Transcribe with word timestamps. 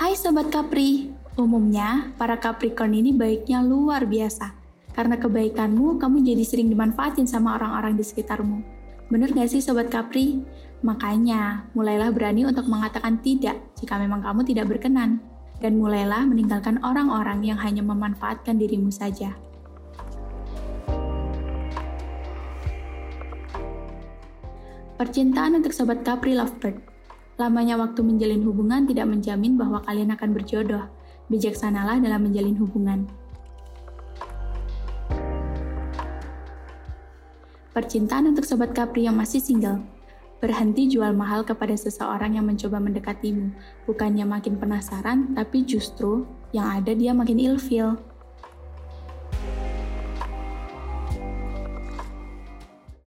Hai 0.00 0.16
Sobat 0.16 0.48
Capri, 0.48 1.12
umumnya 1.36 2.08
para 2.16 2.40
Capricorn 2.40 2.96
ini 2.96 3.12
baiknya 3.12 3.60
luar 3.60 4.08
biasa. 4.08 4.48
Karena 4.96 5.20
kebaikanmu, 5.20 6.00
kamu 6.00 6.24
jadi 6.24 6.40
sering 6.40 6.72
dimanfaatin 6.72 7.28
sama 7.28 7.60
orang-orang 7.60 8.00
di 8.00 8.04
sekitarmu. 8.08 8.64
Bener 9.12 9.28
gak 9.28 9.52
sih 9.52 9.60
Sobat 9.60 9.92
Capri? 9.92 10.40
Makanya, 10.80 11.68
mulailah 11.76 12.16
berani 12.16 12.48
untuk 12.48 12.64
mengatakan 12.64 13.20
tidak 13.20 13.60
jika 13.76 14.00
memang 14.00 14.24
kamu 14.24 14.40
tidak 14.48 14.72
berkenan. 14.72 15.20
Dan 15.60 15.76
mulailah 15.76 16.24
meninggalkan 16.24 16.80
orang-orang 16.80 17.44
yang 17.44 17.60
hanya 17.60 17.84
memanfaatkan 17.84 18.56
dirimu 18.56 18.88
saja. 18.88 19.36
Percintaan 24.96 25.60
untuk 25.60 25.76
Sobat 25.76 26.00
Capri 26.08 26.32
Lovebird 26.32 26.89
Lamanya 27.40 27.80
waktu 27.80 28.04
menjalin 28.04 28.44
hubungan 28.44 28.84
tidak 28.84 29.08
menjamin 29.08 29.56
bahwa 29.56 29.80
kalian 29.80 30.12
akan 30.12 30.36
berjodoh. 30.36 30.84
Bijaksanalah 31.32 31.96
dalam 31.96 32.28
menjalin 32.28 32.52
hubungan. 32.60 33.08
Percintaan 37.72 38.36
untuk 38.36 38.44
Sobat 38.44 38.76
Capri 38.76 39.08
yang 39.08 39.16
masih 39.16 39.40
single 39.40 39.80
Berhenti 40.40 40.88
jual 40.88 41.16
mahal 41.16 41.40
kepada 41.48 41.72
seseorang 41.76 42.36
yang 42.36 42.44
mencoba 42.44 42.76
mendekatimu. 42.76 43.56
Bukannya 43.88 44.28
makin 44.28 44.60
penasaran, 44.60 45.32
tapi 45.32 45.64
justru 45.64 46.28
yang 46.52 46.80
ada 46.80 46.92
dia 46.92 47.16
makin 47.16 47.40
ilfil. 47.40 48.09